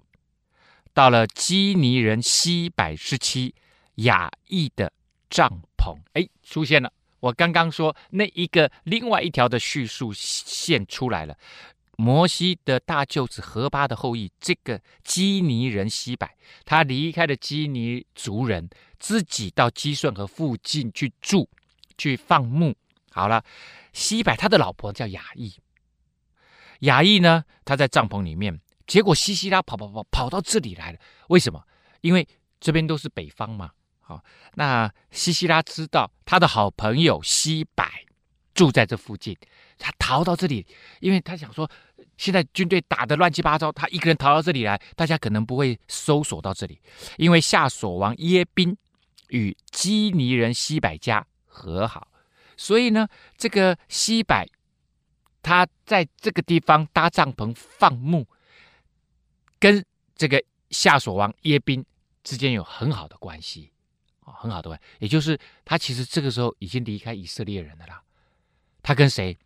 [0.93, 3.53] 到了基尼人西百之妻
[3.95, 4.91] 亚亿的
[5.29, 6.91] 帐篷，哎，出现了。
[7.19, 11.37] 我刚刚说那一个另外一条的叙述线出来了。
[11.97, 21.47] 摩西的大舅子何巴的后裔，这个基尼人西百，他离开了基尼族人，自己到基顺河附近去住，
[21.99, 22.75] 去放牧。
[23.11, 23.43] 好了，
[23.93, 25.53] 西百他的老婆叫亚亿，
[26.79, 28.59] 亚亿呢，他在帐篷里面。
[28.91, 30.99] 结果西西拉跑跑跑跑到这里来了，
[31.29, 31.63] 为什么？
[32.01, 32.27] 因为
[32.59, 33.71] 这边都是北方嘛。
[34.01, 34.21] 好，
[34.55, 37.85] 那西西拉知道他的好朋友西柏
[38.53, 39.33] 住在这附近，
[39.77, 40.67] 他逃到这里，
[40.99, 41.71] 因为他想说，
[42.17, 46.77] 现在军队打得乱七八糟，他一个人逃到这里来，大家可能不会搜索到这里，
[47.15, 48.75] 因为夏索王耶宾
[49.29, 52.09] 与基尼人西百家和好，
[52.57, 54.45] 所以呢，这个西柏
[55.41, 58.27] 他在这个地方搭帐篷放牧。
[59.61, 61.85] 跟这个夏琐王耶宾
[62.23, 63.71] 之间有很好的关系
[64.25, 68.01] 啊，很好的关系，也就是他其实这个时候已经离开以色列人了啦。
[68.81, 69.37] 他跟谁？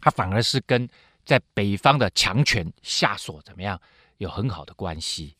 [0.00, 0.88] 他反而是跟
[1.26, 3.78] 在北方的强权夏琐怎么样
[4.16, 5.36] 有很好的关系。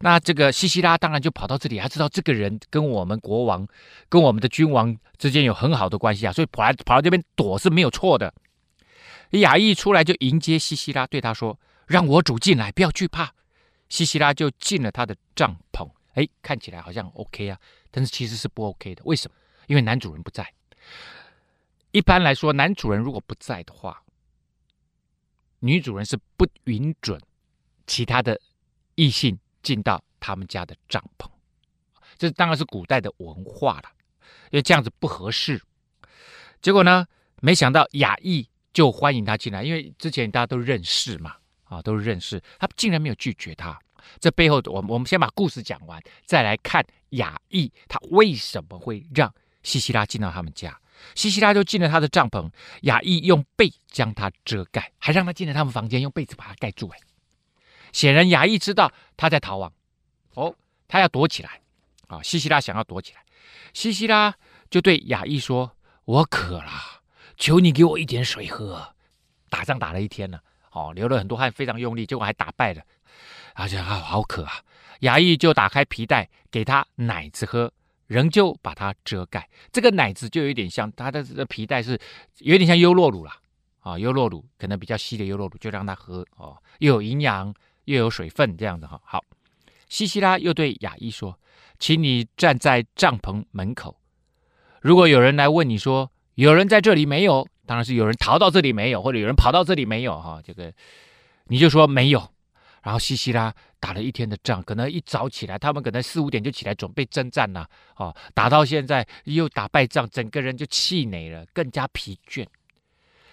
[0.00, 3.66] 那这个西西拉当然就跑到这里，他知道这个人跟我们国王、
[4.08, 8.34] 跟我们的君王之间有很好的关系啊，所以跑来跑到这边躲是没有错的。
[9.30, 11.56] 亚亿出来就迎接西西拉，对他说。
[11.88, 13.34] 让我主进来，不要惧怕。
[13.88, 15.90] 西西拉就进了他的帐篷。
[16.12, 17.58] 哎，看起来好像 OK 啊，
[17.90, 19.02] 但是其实是不 OK 的。
[19.06, 19.36] 为什么？
[19.66, 20.52] 因为男主人不在。
[21.92, 24.02] 一般来说，男主人如果不在的话，
[25.60, 27.18] 女主人是不允准
[27.86, 28.38] 其他的
[28.94, 31.26] 异性进到他们家的帐篷。
[32.18, 33.90] 这当然是古代的文化了，
[34.50, 35.62] 因为这样子不合适。
[36.60, 37.06] 结果呢，
[37.40, 41.36] 没想到亚亿就欢迎他进来，因为之前大家都认识嘛。
[41.68, 43.78] 啊，都是认识，他竟然没有拒绝他。
[44.18, 50.78] 这背后，我我们先把故事讲完，再来看雅意他为什么会让西西拉进到他们家。
[51.14, 52.50] 西西拉就进了他的帐篷，
[52.82, 56.88] 雅意用被将他遮盖，还让他进了他们房间，用被子把他盖住。
[56.88, 56.98] 哎，
[57.92, 59.72] 显然雅意知道他在逃亡，
[60.34, 60.54] 哦，
[60.88, 61.60] 他要躲起来。
[62.06, 63.22] 啊，西西拉想要躲起来，
[63.74, 64.34] 西西拉
[64.70, 65.76] 就对雅意说
[66.06, 66.72] ：“我渴了，
[67.36, 68.94] 求你给我一点水喝。
[69.50, 72.82] 打仗打了一天了。”哦，流了很多汗，非常用力，结果还打败了，
[73.54, 74.52] 而且啊，好渴啊！
[75.00, 77.72] 亚亿就打开皮带给他奶子喝，
[78.06, 79.48] 仍旧把它遮盖。
[79.72, 81.98] 这个奶子就有点像他的这个皮带是
[82.38, 83.36] 有点像优酪乳啦，
[83.80, 87.54] 啊，优酪乳可能比较稀的优酪乳就让他喝哦，又有营养
[87.84, 89.00] 又有水分这样的哈。
[89.04, 89.24] 好，
[89.88, 91.38] 西西拉又对亚伊说
[91.78, 93.96] ：“请你站在帐篷门口，
[94.82, 100.72] 如果有人来问你说有人在这里没有，当然是有人逃到这里没有，或者有人跑到这里没有哈，这个
[101.48, 102.32] 你就说没有。”
[102.82, 112.46] 然后西西拉打了一天的仗，可能一早起来，他们可能四五点就起来准备征战了，哦，打到现在又打败仗，整个人就气馁了，更加疲倦。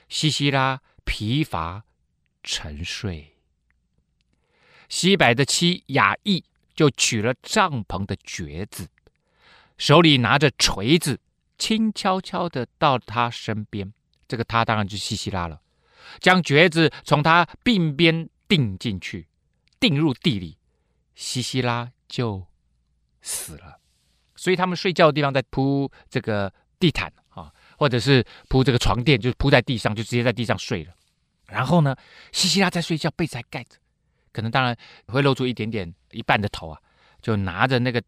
[0.09, 1.83] 西西拉疲乏
[2.43, 3.37] 沉睡。
[4.89, 6.43] 西百的妻雅意
[6.75, 8.89] 就取了帐篷的橛子，
[9.77, 11.19] 手里拿着锤子，
[11.57, 13.93] 轻悄悄的到他身边。
[14.27, 15.61] 这个他当然就是西西拉了，
[16.19, 19.27] 将橛子从他鬓边钉进去。
[19.77, 20.57] 钉入地里，
[21.13, 22.47] 西西拉就
[23.21, 23.79] 死了。
[24.35, 30.93] 所以他们睡觉的地方在铺这个地毯啊，或者是铺这个床垫，就铺在地上，就直接在地上睡了。
[31.45, 31.95] 然后呢，
[32.31, 33.77] 西西拉在睡觉，被子还盖着，
[34.31, 34.75] 可能当然
[35.07, 36.81] 会露出一点点一半的头啊，
[37.21, 38.01] 就拿着那个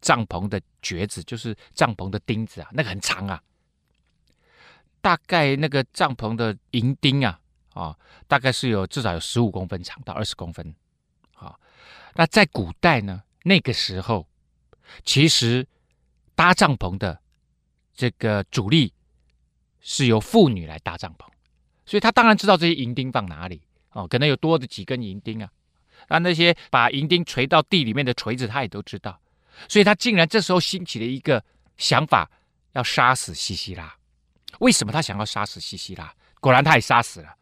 [0.00, 3.42] 帐篷的橛子，就是帐篷的钉子啊，那个很长啊，
[5.00, 7.38] 大概那个帐篷的银钉啊。
[7.72, 10.74] 啊、大概是有至少有十五公分长到二十公分，
[11.32, 11.58] 好、
[12.14, 14.26] 那在古代呢，那个时候
[15.04, 15.66] 其实
[16.34, 17.18] 搭帐篷的
[17.94, 18.92] 这个主力
[19.78, 21.24] 是由妇女来搭帐篷，
[21.86, 25.48] 所以他当然知道这些银钉放哪里哦，可能有多的几根银钉啊，
[26.08, 29.18] 那那些把银钉锤到地里面的锤子，他也都知道，
[29.68, 31.42] 所以他竟然这时候兴起了一个
[31.76, 32.28] 想法，
[32.72, 33.96] 要杀死西西拉。
[34.60, 36.14] 为什么他想要杀死西西拉？
[36.40, 37.36] 果然他也杀死了。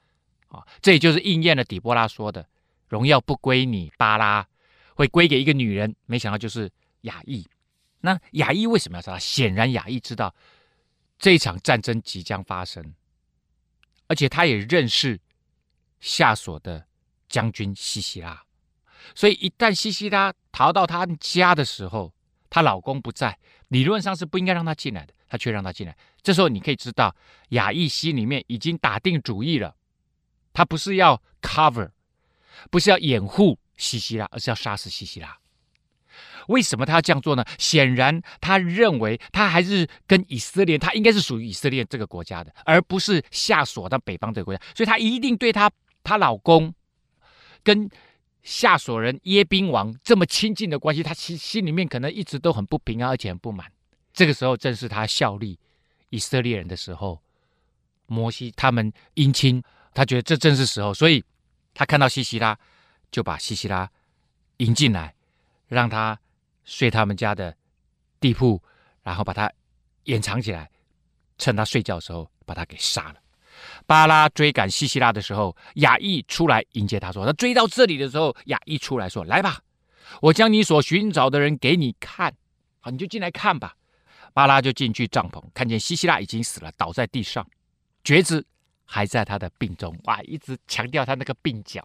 [0.48, 2.44] 啊，这也就是应验了底波拉说的
[2.88, 4.48] ：“荣耀不归你，巴拉，
[4.94, 6.68] 会归给一个女人。”没想到就是
[7.02, 7.46] 雅意。
[8.00, 9.18] 那雅意为什么要杀他？
[9.18, 10.34] 显然雅意知道
[11.18, 12.94] 这场战争即将发生，
[14.06, 15.20] 而且他也认识
[16.00, 16.86] 夏琐的
[17.28, 18.42] 将军西西拉，
[19.14, 22.14] 所以一旦西西拉逃到他家的时候，
[22.48, 25.96] 她老公不在，理论上是不应该让他进来的，他却让他进来。
[26.22, 27.14] 这时候你可以知道，
[27.50, 29.74] 亚意心里面已经打定主意了。
[30.52, 31.90] 他不是要 cover，
[32.70, 35.38] 不是要掩护西西拉，而是要杀死西西拉。
[36.48, 37.44] 为什么他要这样做呢？
[37.58, 44.60] 显然，他认为他还是跟以色列，他应该是属于以色列这个国家的，而不是夏琐到北方这个国家。
[44.74, 45.70] 所以他一定对他
[46.02, 46.74] 她老公
[47.62, 47.88] 跟
[48.42, 53.70] 夏琐人耶宾王这么亲近的关系，他心心里面可能一直都很不平安，而且很不满。
[54.18, 55.56] 这个时候正是他效力
[56.08, 57.22] 以色列人的时候，
[58.06, 59.62] 摩西他们姻亲。
[59.94, 61.24] 他觉得这正是时候，所以
[61.72, 62.58] 他看到西西拉，
[63.12, 63.88] 就把西西拉
[64.56, 65.14] 迎进来，
[65.68, 66.18] 让他
[66.64, 67.56] 睡他们家的
[68.18, 68.60] 地铺，
[69.04, 69.48] 然后把他
[70.06, 70.68] 掩藏起来，
[71.38, 73.20] 趁他睡觉的时候把他给杀了。
[73.86, 79.60] 巴拉追赶西西拉的时候，亚意出来迎接他说：“他追到这里的时候，亚意出来说：‘来吧，
[80.22, 82.34] 我将你所寻找的人给你看，
[82.80, 83.76] 好，你就进来看吧。’
[84.38, 87.44] 巴拉就进去帐篷，看见西西拉已经死了，倒在地上，
[88.04, 88.46] 橛子。”
[88.90, 90.18] 还在他的鬓中，哇！
[90.22, 91.84] 一直强调他那个鬓角，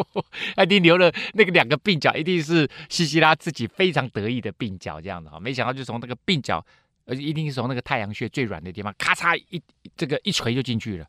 [0.62, 5.38] 一定留了那个两个鬓角，一定是西西拉自己非常得意的鬓角，这样的哈。
[5.38, 6.64] 没想到就从那个鬓角，
[7.04, 9.62] 而且一定是从那个太阳穴最软的地方，咔嚓一
[9.94, 11.06] 这个一锤就进去了。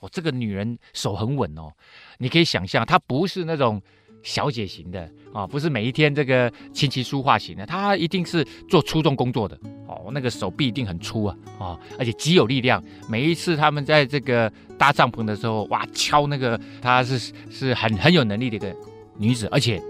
[0.00, 1.72] 哦，这个女人手很稳哦，
[2.18, 3.80] 你可以想象，她不是那种。
[4.22, 10.10] 小姐型的啊，不是每一天这个琴棋书画型的，她一定是做粗重工作的哦。
[10.12, 12.82] 那个手臂一定很粗啊，啊，而且极有力量。
[13.08, 18.74] 每一次他们在这个搭帐篷的时候，哇，敲那个，她是是很很有能力的一个
[19.16, 19.82] 女子，而且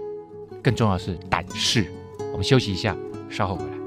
[0.61, 1.85] 更重要是胆识。
[2.31, 2.97] 我们休息一下，
[3.29, 3.82] 稍后回来。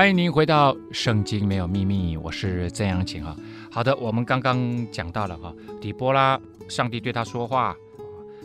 [0.00, 3.36] 欢迎您回到《圣经没有秘密》，我是曾阳晴哈。
[3.70, 7.76] 好的，我们刚刚讲到了哈，底波拉，上帝对他说话，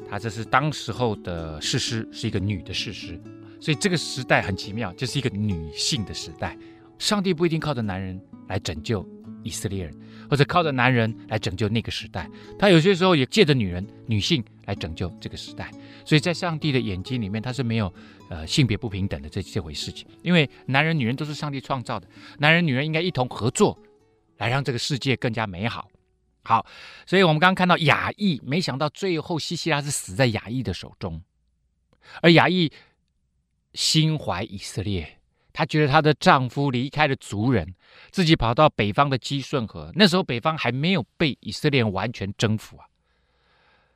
[0.09, 3.17] 他这是当时候的士师，是一个女的士师，
[3.61, 6.57] 所以这个时代很奇妙，就是一个女性的时代。
[6.99, 9.07] 上帝不一定靠着男人来拯救
[9.41, 9.97] 以色列人，
[10.29, 15.71] 或者靠着男人来拯救那个时代，他有些时候也借着女人、女性来拯救这个时代。
[16.03, 17.93] 所以在上帝的眼睛里面，他是没有。
[18.29, 22.07] 呃，性别不平等的这这回事情，因为男人女人都是上帝创造的，
[22.39, 23.77] 男人女人应该一同合作，
[24.37, 25.87] 来让这个世界更加美好。
[26.43, 26.65] 好，
[27.05, 31.21] 所以我们刚刚看到亚裔，没想到最后西西拉是死在亚裔的手中，
[32.21, 32.71] 而亚裔
[33.73, 35.19] 心怀以色列，
[35.53, 37.75] 她觉得她的丈夫离开了族人，
[38.11, 42.85] 自己跑到北方的基顺河，那时候北方还没有被以色列完全征服啊。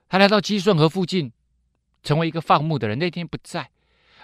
[0.08, 1.32] 她来到基顺河附近，
[2.04, 2.98] 成为一个放牧的人。
[2.98, 3.70] 那天不在，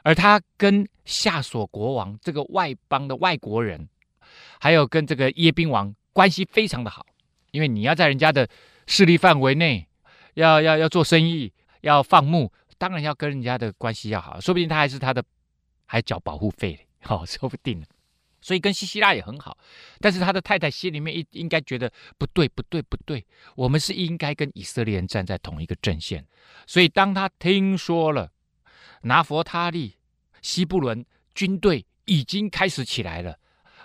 [0.05, 3.89] 而他跟夏索国王这个外邦的外国人，
[4.59, 7.03] 还有跟这个耶宾王关系非常的好。
[7.49, 8.47] 因为你要在人家的
[8.85, 9.87] 势力范围内，
[10.35, 15.23] 要要要做生意，要放牧，当然要跟人家的关系要好，说不定他还是他的，
[15.87, 17.83] 还缴保护费，好、哦，说不定。
[18.41, 19.57] 所以跟西西拉也很好，
[19.99, 26.23] 但是他的太太心里面应应该觉得不对，不对，不对，我们是应该跟以色列人站在同一个阵线。
[26.67, 28.29] 所以当他听说了
[29.05, 29.95] 拿弗他利、
[30.41, 33.39] 西布伦军队已经开始起来了，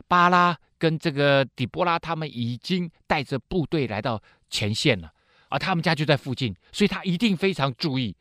[0.07, 0.59] 巴拉。
[0.81, 5.13] 跟这个底波拉他们已经带着部队来到前线了，
[5.51, 8.17] 而他们家就在附近，所以他一定非常注意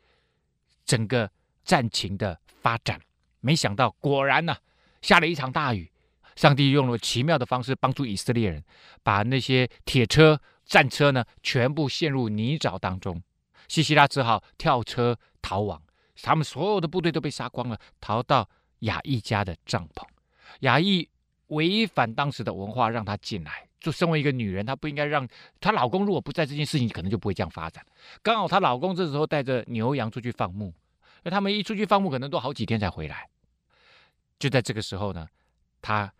[0.84, 1.32] 整个
[1.64, 3.00] 战情的发展。
[3.40, 4.54] 没想到，果然呢、
[5.00, 5.90] 下了一场大雨，
[6.36, 8.62] 上帝用了奇妙的方式帮助以色列人，
[9.02, 13.22] 把那些铁车、战车呢全部陷入泥沼当中。
[13.68, 15.82] 西西拉只好跳车逃亡，
[16.22, 18.48] 他们所有的部队都被杀光了，逃到
[18.80, 20.06] 雅意家的帐篷。
[20.60, 21.08] 雅意。
[21.50, 23.68] 违反当时的文化，让她进来。
[23.80, 25.26] 就身为一个女人，她不应该让
[25.60, 27.84] 她老公如果不在，这件事情可能就不会这样发展。
[28.22, 30.72] 刚好她老公这时候带着牛羊出去放牧，
[31.24, 33.28] 那他们一出去放牧，可能都好几天才回来。
[34.38, 35.26] 就在这个时候呢，
[35.82, 36.14] 她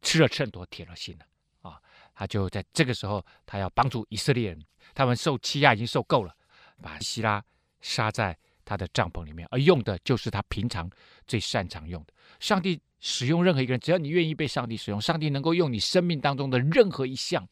[0.00, 1.26] 吃了秤砣，铁了心了
[1.60, 1.78] 啊！
[2.14, 6.34] 她就在这个时候，她要帮助以色列人，他们受欺压已经受够了，
[6.80, 7.44] 把希拉
[7.82, 8.34] 杀在
[8.66, 10.90] 他的帐篷里面，而用的就是他平常
[11.26, 12.12] 最擅长用的。
[12.38, 12.78] 上帝。
[12.98, 17.46] 使用任何一个人，只要你愿意被上帝使用，上帝能够用你生命当中的任何一项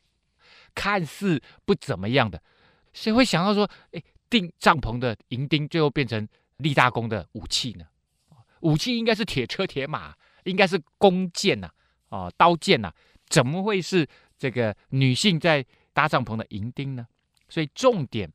[0.74, 2.42] 看似不怎么样的，
[2.94, 7.84] 谁会想到说，哎，钉帐篷的银钉最后变成立大功的武器呢？
[8.60, 11.70] 武器应该是铁车铁马，应该是弓箭呐，
[12.08, 12.90] 啊，刀剑呐，
[13.28, 17.06] 怎么会是这个女性在搭帐篷的银钉呢？
[17.50, 18.32] 所以重点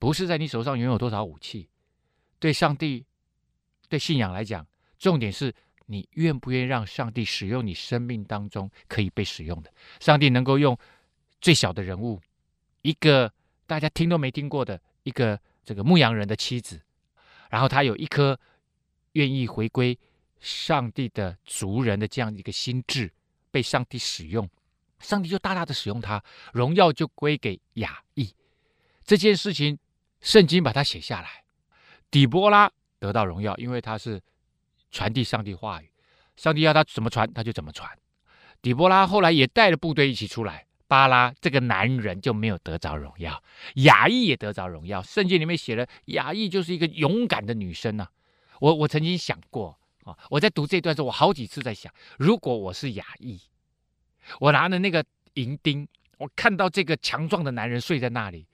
[0.00, 1.68] 不是在你手上拥有多少武器，
[2.44, 3.06] 对上帝、
[3.88, 4.66] 对信仰来讲，
[4.98, 5.54] 重点是。
[5.86, 9.70] 你愿不愿意让上帝使用你生命当中可以被使用的？
[10.00, 10.78] 上帝能够用
[11.42, 12.18] 最小的人物，
[12.80, 13.30] 一个
[13.66, 16.80] 大家听都没听过的一个这个牧羊人的妻子，
[17.50, 18.40] 然后他有一颗
[19.12, 19.98] 愿意回归
[20.40, 23.12] 上帝的族人的这样一个心智，
[23.50, 24.48] 被上帝使用，
[25.00, 28.34] 上帝就大大的使用他，荣耀就归给雅意。
[29.04, 29.78] 这件事情，
[30.22, 31.43] 圣经把它写下来，
[32.14, 34.22] 底波拉得到荣耀，因为他是。
[34.92, 35.90] 传递上帝话语，
[36.36, 37.90] 上帝要他怎么传，他就怎么传。
[38.62, 43.42] 底波拉后来也带着部队一起出来，巴拉这个男人就没有得着荣耀，
[43.74, 45.02] 雅意也得着荣耀。
[45.02, 48.06] 圣经里面写了，雅意就是一个勇敢的女生呐、
[48.60, 53.40] 我我曾经想过啊，我在读这段时候，我好几次在想，如果我是雅意，
[54.38, 58.46] 我拿着那个银钉，我看到这个强壮的男人睡在那里，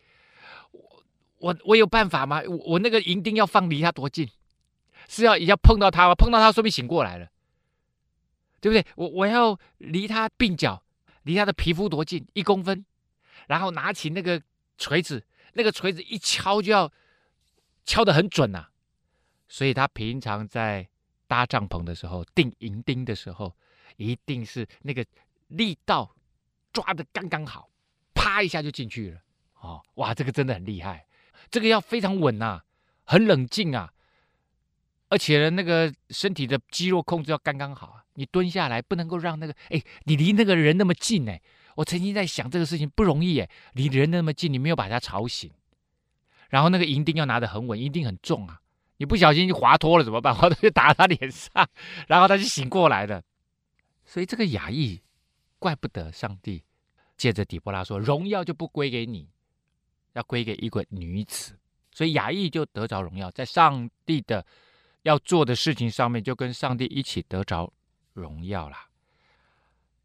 [1.40, 2.40] 我我有办法吗？
[2.46, 4.30] 我我那个银钉要放离他多近？
[5.08, 6.14] 是要要碰到他吗？
[6.14, 7.28] 碰到他，说明醒过来了，
[8.60, 8.86] 对不对？
[8.94, 10.84] 我我要离他鬓角，
[11.24, 12.24] 离他的皮肤多近？
[12.34, 12.84] 一公分，
[13.48, 14.40] 然后拿起那个
[14.78, 15.24] 锤子，
[15.54, 16.92] 那个锤子一敲就要
[17.84, 18.70] 敲得很准呐、啊。
[19.48, 20.88] 所以他平常在
[21.26, 23.56] 搭帐篷的时候，钉银钉的时候，
[23.96, 25.04] 一定是那个
[25.48, 26.14] 力道
[26.72, 27.68] 抓得刚刚好，
[28.14, 29.20] 啪一下就进去了。
[29.60, 31.04] 哦，哇，这个真的很厉害，
[31.50, 32.62] 这个要非常稳呐、
[33.04, 33.92] 很冷静啊。
[35.08, 38.04] 而且呢，那个身体的肌肉控制要刚刚好啊！
[38.14, 41.42] 你蹲下来不能够让那个，哎，你离那个人那么近哎！
[41.74, 45.50] 我曾经在想这个事情不容易哎，离人那么近，你没有把他吵醒，
[46.50, 48.60] 然后那个银钉要拿得很稳，银钉很重啊！
[48.98, 50.32] 你不小心就滑脱了怎么办？
[50.32, 51.68] 滑脱就打他脸上，
[52.06, 53.20] 然后他就醒过来了。
[54.04, 55.00] 所以这个雅意，
[55.58, 56.62] 怪不得上帝
[57.16, 59.28] 借着底波拉说，荣耀就不归给你，
[60.12, 61.58] 要归给一个女子。
[61.92, 64.44] 所以雅意就得着荣耀，在上帝的。
[65.04, 67.72] 要做的事情上面，就跟上帝一起得着
[68.12, 68.76] 荣耀了。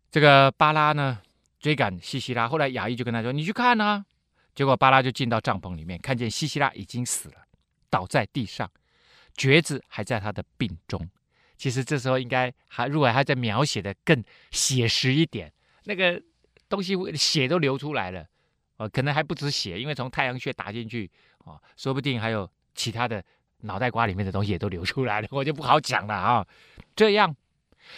[0.10, 1.20] 这个巴拉呢，
[1.60, 4.06] 追赶西西拉，后来雅意就跟他说：“你去看啊。”
[4.56, 7.46] 结果巴拉就进到帐篷里面，看见西西拉已经死了，
[7.90, 8.72] 倒在地上，
[9.36, 11.06] 橛子还在他的病中。
[11.58, 15.52] 其实这时候应该还，如果还在描写的更写实一点，
[15.84, 16.24] 那个
[16.70, 18.26] 东西血都流出来了，
[18.78, 21.10] 呃，可能还不止血，因为从太阳穴打进去，
[21.46, 23.24] 啊，说不定还有其他的。
[23.62, 26.46] 脑袋瓜里面的东西也都流出来了，我就不好讲了啊。
[26.96, 27.36] 这样，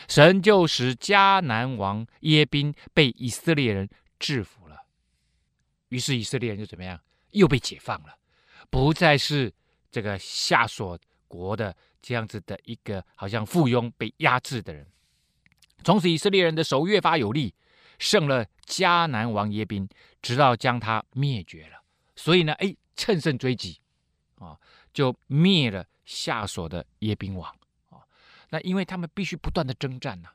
[0.07, 4.77] 神就使迦南王耶宾被以色列人制服了。
[5.89, 6.97] 于是以色列人就怎么样？
[7.31, 8.15] 又被解放了，
[8.69, 9.51] 不再是
[9.91, 10.97] 这个下所
[11.27, 14.87] 国的这样子的一个好像附庸被压制的人。
[15.83, 17.53] 从此以色列人的手越发有力，
[17.97, 19.87] 胜了迦南王耶宾，
[20.21, 21.81] 直到将他灭绝了。
[22.15, 23.79] 所以呢，哎，乘胜追击，
[24.39, 24.57] 啊，
[24.93, 27.49] 就灭了下所的耶宾王。
[27.89, 28.01] 啊，
[28.49, 30.29] 那因为他们必须不断的征战呐，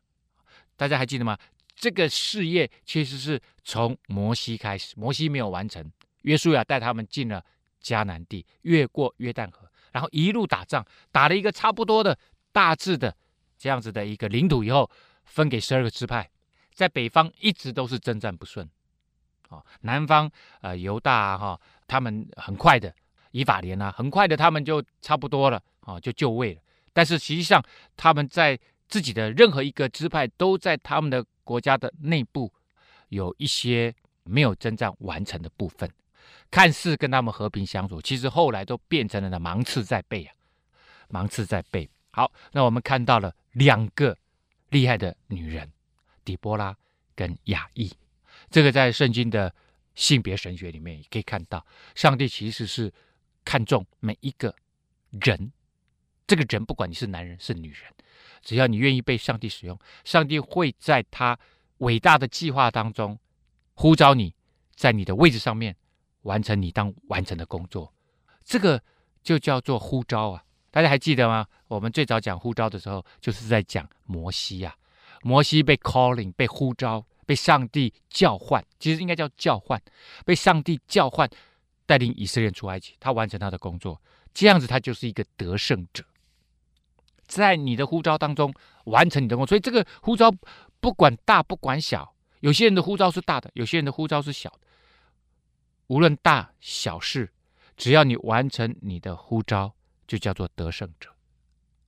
[0.77, 1.39] 大家还记得吗？
[1.75, 5.91] 这个事业其实是从摩西开始，摩西没有完成，
[6.23, 7.45] 约书亚带他们进了
[7.83, 12.17] 迦南地，越过约旦河，然后一路打仗，打了一个差不多的
[12.53, 13.17] 大致的
[13.59, 14.89] 这样子的一个领土以后，
[15.25, 16.31] 分给十二个支派，
[16.73, 18.69] 在北方一直都是征战不顺，
[19.49, 22.95] 啊，南方呃犹大哈，他们很快的
[23.31, 26.61] 以法莲啊，很快的他们就差不多了啊，就就位了，
[26.93, 27.63] 但是实际上
[27.97, 28.59] 他们在
[28.89, 31.25] 自己的任何一个支派都在他们的。
[31.45, 32.53] 国家的内部
[33.09, 33.93] 有一些
[34.23, 35.91] 没有征战完成的部分，
[36.53, 40.33] 看似跟他们和平相处，其实后来都变成了呢芒刺在背啊，
[41.09, 41.91] 芒刺在背。
[42.13, 44.17] 好，那我们看到了两个
[44.69, 45.69] 厉害的女人，
[46.25, 46.77] 底波拉
[47.15, 47.93] 跟雅意，
[48.51, 49.55] 这个在圣经的
[49.95, 51.65] 性别神学里面也可以看到，
[51.95, 52.93] 上帝其实是
[53.45, 54.55] 看重每一个
[55.11, 55.53] 人，
[56.27, 57.93] 这个人不管你是男人是女人。
[58.41, 61.39] 只要你愿意被上帝使用，上帝会在他
[61.79, 63.19] 伟大的计划当中
[63.75, 64.35] 呼召你，
[64.75, 65.77] 在你的位置上面
[66.23, 67.93] 完成你当完成的工作。
[68.45, 68.83] 这个
[69.23, 70.45] 就叫做呼召啊！
[70.71, 71.47] 大家还记得吗？
[71.69, 74.82] 我们最早讲呼召的时候，就是在讲摩西呀、啊。
[75.23, 79.81] 摩西被 calling，被呼召，被上帝叫唤，其实应该叫叫唤，
[80.25, 81.29] 被上帝叫唤，
[81.87, 84.01] 带领以色列出埃及，他完成他的工作，
[84.35, 86.05] 这样子他就是一个得胜者。
[87.27, 88.53] 在你的呼召当中
[88.85, 90.31] 完成你的工作，所以这个呼召
[90.81, 94.59] 不管大不管小，有些人的呼召是大的，有些人的呼召是小的。
[95.87, 97.33] 无论大小事，
[97.77, 99.75] 只要你完成你的呼召，
[100.07, 101.11] 就叫做得胜者。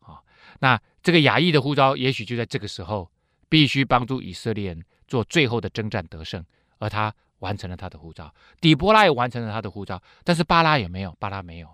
[0.01, 0.23] 啊，
[0.61, 3.11] 那这个雅意的呼召，也许就在这个时候，
[3.49, 6.45] 必须帮助以色列人做最后的征战得胜，
[6.79, 8.35] 而他完成了他的护照。
[8.61, 11.17] 底波拉也完成了他的护照，但是巴拉也没有？
[11.19, 11.69] 巴拉没有。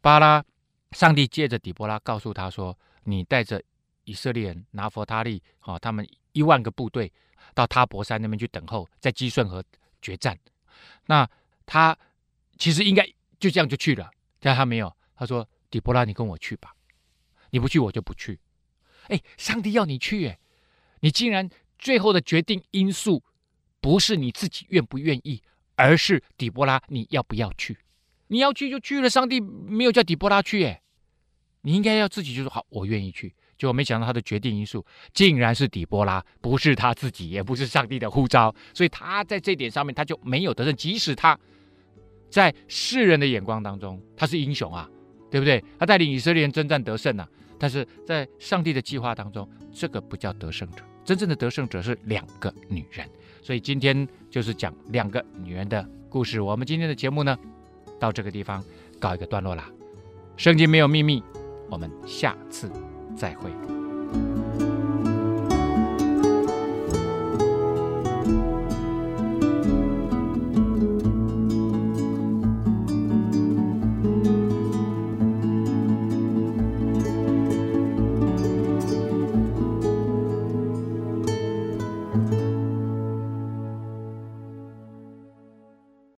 [0.00, 0.44] 巴拉。
[0.92, 3.62] 上帝借着底波拉告诉他说：“你带着
[4.04, 7.12] 以色列人拿弗他利，啊，他们一万个部队
[7.52, 9.62] 到他博山那边去等候，在基顺河
[10.00, 10.34] 决战。
[11.04, 11.28] 那
[11.66, 11.94] 他
[12.56, 13.06] 其实应该
[13.38, 14.10] 就这样就去了，
[14.40, 14.90] 但他没有。
[15.14, 16.74] 他说：‘底波拉，你跟我去吧，
[17.50, 18.40] 你不去我就不去。’
[19.08, 20.38] 哎，上帝要你去，哎，
[21.00, 21.48] 你竟然
[21.78, 23.22] 最后的决定因素
[23.80, 25.42] 不是你自己愿不愿意，
[25.76, 27.76] 而是底波拉你要不要去。”
[28.30, 30.82] 你要去就去了，上帝没有叫底波拉去，哎，
[31.62, 33.34] 你应该要自己就说好，我愿意去。
[33.56, 34.84] 结果没想到他的决定因素
[35.14, 40.76] 竟然是底波拉，不是他自己，也不是上帝的呼召，所以他在这点上面他就没有得胜。
[40.76, 41.36] 即使他
[42.28, 44.88] 在世人的眼光当中他是英雄啊，
[45.30, 45.64] 对不对？
[45.78, 47.26] 他带领以色列人征战得胜啊，
[47.58, 53.08] 但是在上帝的计划当中，这个不叫得胜者，真正的得胜者是两个女人。
[53.42, 56.40] 所以今天就是讲两个女人的故事。
[56.40, 57.36] 我们今天的节目呢，
[57.98, 58.62] 到这个地方
[59.00, 59.70] 告一个段落啦，
[60.36, 61.22] 圣经没有秘密，
[61.70, 62.70] 我们下次
[63.16, 63.50] 再会。